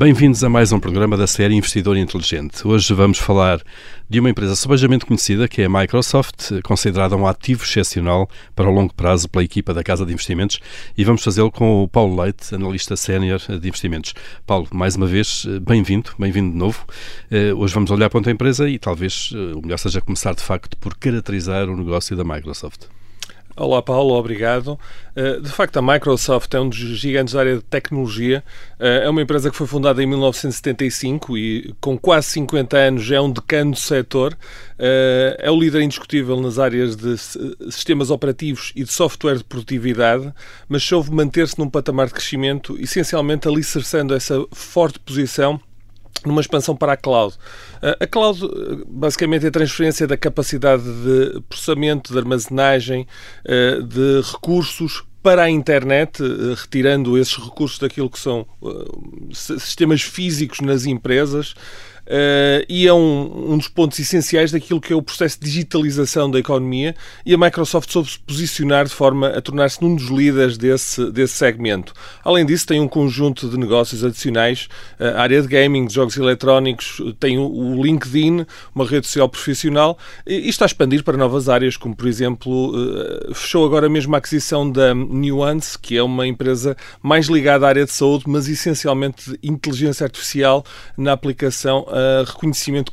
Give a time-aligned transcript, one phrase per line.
[0.00, 2.66] Bem-vindos a mais um programa da série Investidor Inteligente.
[2.66, 3.60] Hoje vamos falar
[4.08, 8.26] de uma empresa subejamente conhecida, que é a Microsoft, considerada um ativo excepcional
[8.56, 10.58] para o longo prazo pela equipa da Casa de Investimentos,
[10.96, 14.14] e vamos fazê-lo com o Paulo Leite, analista sénior de investimentos.
[14.46, 16.82] Paulo, mais uma vez, bem-vindo, bem-vindo de novo.
[17.30, 20.42] Eh, hoje vamos olhar para a empresa e talvez eh, o melhor seja começar, de
[20.42, 22.86] facto, por caracterizar o negócio da Microsoft.
[23.60, 24.80] Olá, Paulo, obrigado.
[25.14, 28.42] Eh, de facto, a Microsoft é um dos gigantes da área de tecnologia.
[28.78, 33.20] Eh, é uma empresa que foi fundada em 1975 e, com quase 50 anos, é
[33.20, 34.34] um decano do setor.
[34.78, 37.18] Eh, é o líder indiscutível nas áreas de
[37.70, 40.32] sistemas operativos e de software de produtividade,
[40.66, 45.60] mas soube manter-se num patamar de crescimento, essencialmente alicerçando essa forte posição
[46.24, 47.34] numa expansão para a cloud.
[47.98, 48.40] A cloud,
[48.86, 53.06] basicamente, é a transferência da capacidade de processamento, de armazenagem,
[53.44, 58.68] eh, de recursos para a internet, eh, retirando esses recursos daquilo que são eh,
[59.32, 61.54] sistemas físicos nas empresas,
[62.10, 66.28] Uh, e é um, um, dos pontos essenciais daquilo que é o processo de digitalização
[66.28, 66.92] da economia
[67.24, 71.34] e a Microsoft soube se posicionar de forma a tornar-se um dos líderes desse, desse
[71.34, 71.92] segmento.
[72.24, 76.16] Além disso, tem um conjunto de negócios adicionais, uh, a área de gaming, de jogos
[76.16, 78.44] eletrónicos, tem o, o LinkedIn,
[78.74, 82.72] uma rede social profissional, e, e, está a expandir para novas áreas, como por exemplo,
[82.74, 87.68] uh, fechou agora mesmo a aquisição da Nuance, que é uma empresa mais ligada à
[87.68, 90.64] área de saúde, mas essencialmente de inteligência artificial
[90.98, 91.86] na aplicação
[92.26, 92.92] reconhecimento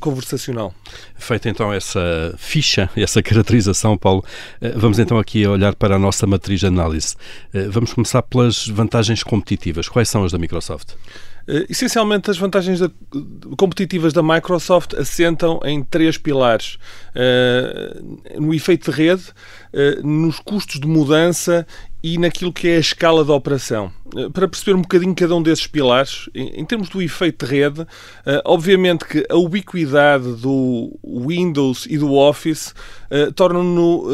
[0.00, 0.74] conversacional.
[1.16, 4.24] Feita então essa ficha, essa caracterização, Paulo,
[4.60, 7.16] eh, vamos então aqui olhar para a nossa matriz de análise.
[7.52, 9.88] Eh, vamos começar pelas vantagens competitivas.
[9.88, 10.94] Quais são as da Microsoft?
[11.48, 12.90] Uh, essencialmente, as vantagens da,
[13.56, 16.76] competitivas da Microsoft assentam em três pilares:
[17.14, 19.22] uh, no efeito de rede,
[19.72, 21.64] uh, nos custos de mudança
[22.06, 23.90] e naquilo que é a escala da operação.
[24.32, 27.84] Para perceber um bocadinho cada um desses pilares, em, termos do efeito de rede,
[28.44, 32.72] obviamente que a ubiquidade do Windows e do Office
[33.34, 34.04] tornam-no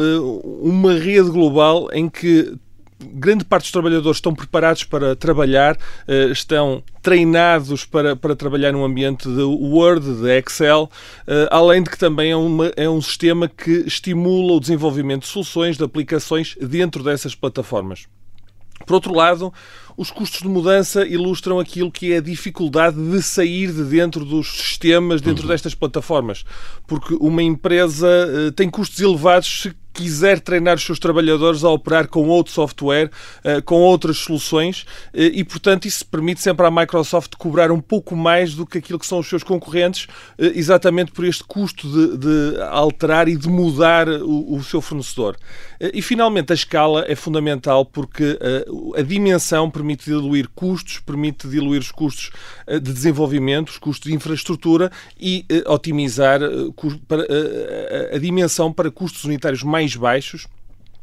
[0.63, 2.57] uma rede global em que
[3.13, 5.77] grande parte dos trabalhadores estão preparados para trabalhar,
[6.07, 10.89] eh, estão treinados para, para trabalhar num ambiente de Word, de Excel,
[11.27, 15.27] eh, além de que também é, uma, é um sistema que estimula o desenvolvimento de
[15.27, 18.07] soluções, de aplicações dentro dessas plataformas.
[18.85, 19.53] Por outro lado,
[19.95, 24.47] os custos de mudança ilustram aquilo que é a dificuldade de sair de dentro dos
[24.47, 25.49] sistemas, dentro uhum.
[25.49, 26.43] destas plataformas.
[26.87, 32.07] Porque uma empresa uh, tem custos elevados se quiser treinar os seus trabalhadores a operar
[32.07, 33.11] com outro software,
[33.43, 38.15] eh, com outras soluções, eh, e portanto isso permite sempre à Microsoft cobrar um pouco
[38.15, 42.17] mais do que aquilo que são os seus concorrentes, eh, exatamente por este custo de,
[42.17, 45.37] de alterar e de mudar o, o, seu fornecedor.
[45.93, 48.39] E finalmente a escala é fundamental porque
[48.95, 52.31] a dimensão permite diluir custos, permite diluir os custos
[52.67, 54.89] de desenvolvimento, os custos de infraestrutura
[55.19, 56.39] e otimizar
[58.13, 60.47] a dimensão para custos unitários mais mais baixos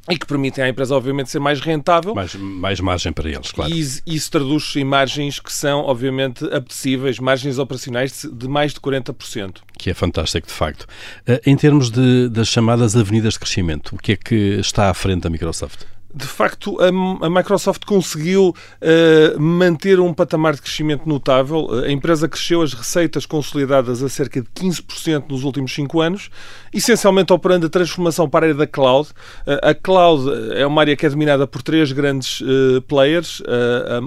[0.08, 2.14] e que permitem à empresa, obviamente, ser mais rentável.
[2.14, 3.70] Mais, mais margem para eles, claro.
[3.72, 9.58] E isso traduz-se em margens que são, obviamente, apetecíveis, margens operacionais de mais de 40%.
[9.78, 10.86] Que é fantástico, de facto.
[11.26, 14.94] Eh, em termos de, das chamadas avenidas de crescimento, o que é que está à
[14.94, 15.84] frente da Microsoft?
[16.12, 21.68] De facto, a, Microsoft conseguiu uh, manter um patamar de crescimento notável.
[21.84, 26.30] A empresa cresceu as receitas consolidadas a cerca de 15% nos últimos 5 anos,
[26.72, 29.10] essencialmente operando a transformação para a área da cloud.
[29.46, 32.42] Uh, a cloud é uma área que é dominada por três grandes
[32.88, 33.42] players,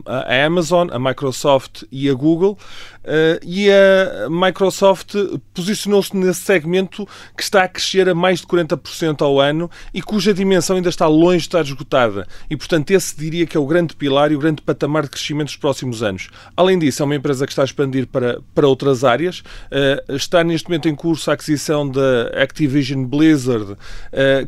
[0.06, 2.58] a, Amazon, a Microsoft e a Google.
[3.46, 5.16] E a Microsoft
[5.54, 10.34] posicionou-se nesse segmento que está a crescer a mais de 40% ao ano e cuja
[10.34, 13.96] dimensão ainda está longe de estar esgotada e, portanto, esse diria que é o grande
[13.96, 16.30] pilar e o grande patamar de crescimento dos próximos anos.
[16.56, 19.40] Além disso, é uma empresa que está a expandir para, para outras áreas.
[19.40, 23.78] Uh, está neste momento em curso a aquisição da Activision Blizzard, uh,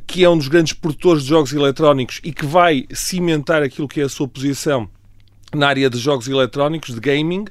[0.06, 4.01] que é um dos grandes produtores de jogos eletrónicos e que vai cimentar aquilo que
[4.01, 4.90] é a sua posição
[5.54, 7.46] na área de jogos eletrónicos, de gaming.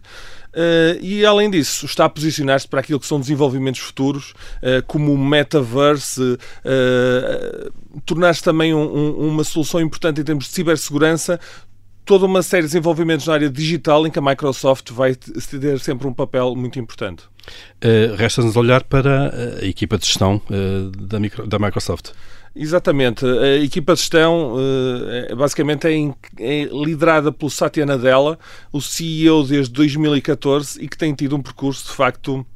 [0.55, 4.31] Uh, e além disso, está a posicionar-se para aquilo que são desenvolvimentos futuros,
[4.63, 7.73] uh, como o metaverse, uh,
[8.07, 11.41] tornar-se também um, um, uma solução importante em termos de cibersegurança,
[12.05, 16.07] toda uma série de desenvolvimentos na área digital em que a Microsoft vai ter sempre
[16.07, 17.25] um papel muito importante.
[18.17, 20.41] Resta-nos olhar para a equipa de gestão
[20.99, 22.11] da, micro, da Microsoft.
[22.57, 23.27] Exatamente.
[23.27, 25.93] A equipa de gestão uh, basicamente é,
[26.39, 28.39] é, liderada pelo Satya Nadella,
[28.73, 32.47] o CEO desde 2014 e que tem tido um percurso de facto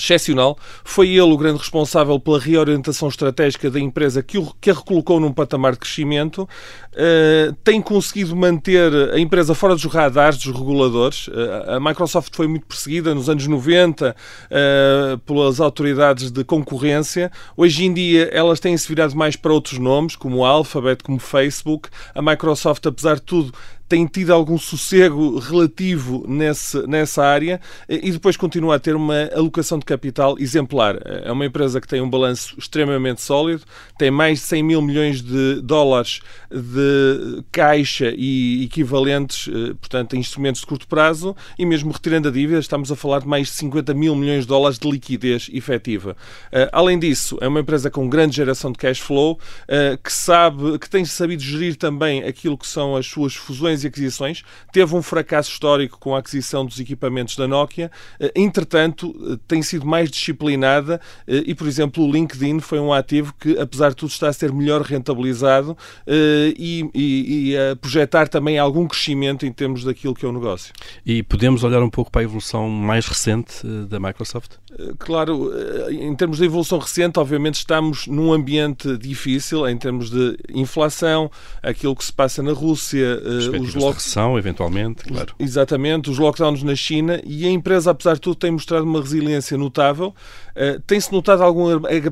[0.00, 0.58] excepcional.
[0.84, 5.20] Foi ele o grande responsável pela reorientação estratégica da empresa que, o, que a recolocou
[5.20, 6.48] num patamar de crescimento.
[6.92, 11.28] Uh, tem conseguido manter a empresa fora dos radares dos reguladores.
[11.28, 14.14] Uh, a Microsoft foi muito perseguida nos anos 90 uh,
[14.50, 17.30] eh, pelas autoridades de concorrência.
[17.56, 21.20] Hoje em dia elas têm-se virado mais para outros nomes, como o Alphabet, como o
[21.20, 21.88] Facebook.
[22.14, 23.52] A Microsoft, apesar de tudo,
[23.90, 29.80] tem tido algum sossego relativo nesse, nessa área e depois continua a ter uma alocação
[29.80, 30.96] de capital exemplar.
[31.04, 33.62] É uma empresa que tem um balanço extremamente sólido,
[33.98, 40.60] tem mais de 100 mil milhões de dólares de caixa e equivalentes, eh, portanto, instrumentos
[40.60, 43.92] de curto prazo e mesmo retirando a dívida, estamos a falar de mais de 50
[43.92, 46.16] mil milhões de dólares de liquidez efetiva.
[46.52, 49.36] Eh, além disso, é uma empresa com grande geração de cash flow,
[49.66, 53.88] eh, que sabe, que tem sabido gerir também aquilo que são as suas fusões e
[53.88, 54.42] aquisições,
[54.72, 59.62] teve um fracasso histórico com a aquisição dos equipamentos da Nokia, eh, entretanto, eh, tem
[59.62, 63.96] sido mais disciplinada eh, e, por exemplo, o LinkedIn foi um ativo que, apesar de
[63.96, 69.52] tudo, está a ser melhor rentabilizado e, e, e a projetar também algum crescimento em
[69.52, 70.72] termos daquilo que é o negócio.
[71.04, 74.52] E podemos olhar um pouco para a evolução mais recente da Microsoft?
[74.98, 75.52] Claro,
[75.90, 81.30] em termos de evolução recente, obviamente estamos num ambiente difícil em termos de inflação,
[81.62, 83.94] aquilo que se passa na Rússia, os os lock...
[83.94, 85.34] recessão, eventualmente, claro.
[85.38, 89.56] Exatamente, os lockdowns na China e a empresa, apesar de tudo, tem mostrado uma resiliência
[89.56, 90.14] notável.
[90.50, 91.68] Uh, Tem-se notado algum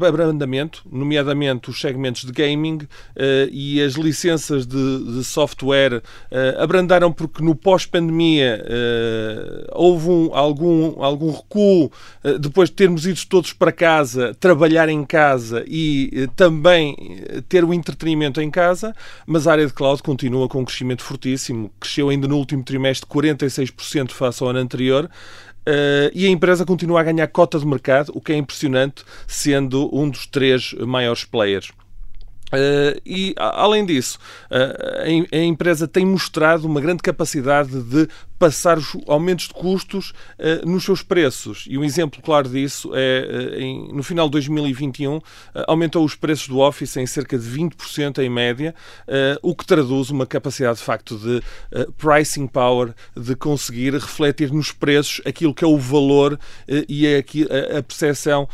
[0.06, 2.88] abrandamento, nomeadamente os segmentos de gaming uh,
[3.50, 8.64] e as licenças de, de software uh, abrandaram porque no pós-pandemia
[9.72, 11.90] houve um, algum, algum recuo
[12.40, 16.96] depois de termos ido todos para casa, trabalhar em casa e também
[17.49, 18.94] ter o entretenimento em casa,
[19.26, 22.62] mas a área de cloud continua com um crescimento fortíssimo máximo, cresceu ainda no último
[22.62, 25.10] trimestre 46% face ao ano anterior.
[25.66, 29.90] Uh, e a empresa continua a ganhar cota de mercado, o que é impressionante, sendo
[29.94, 31.68] um dos três maiores players.
[32.50, 34.18] Uh, e, além disso,
[34.50, 38.08] uh, a, a, empresa tem mostrado uma grande capacidade de
[38.38, 41.64] passar os aumentos de custos uh, nos seus preços.
[41.69, 45.23] E um exemplo claro disso é, uh, em, no final de 2021, uh,
[45.67, 48.75] aumentou os preços do Office em cerca de 20% em média,
[49.43, 51.43] o que traduz uma capacidade de facto de
[51.96, 56.38] pricing power, de conseguir refletir nos preços aquilo que é o valor
[56.88, 58.49] e é a, a percepção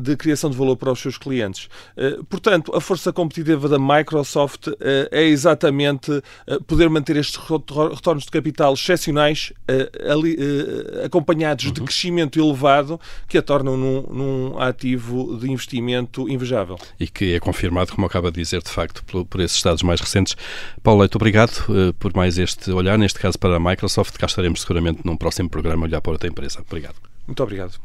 [0.00, 1.68] de criação de valor para os seus clientes.
[2.28, 4.68] portanto, a força competitiva da Microsoft
[5.10, 6.22] é exatamente
[6.66, 11.72] poder manter estes retornos de capital excepcionais nacionais uh, ali, uh, acompanhados uhum.
[11.72, 16.78] de crescimento elevado que a tornam num, num, ativo de investimento invejável.
[17.00, 20.00] E que é confirmado, como acaba de dizer, de facto, por, por esses estados mais
[20.00, 20.36] recentes.
[20.82, 24.16] Paulo Leite, obrigado uh, por mais este olhar, neste caso para a Microsoft.
[24.16, 26.62] Cá estaremos seguramente num próximo programa a olhar para outra empresa.
[26.66, 26.96] Obrigado.
[27.26, 27.80] Muito obrigado.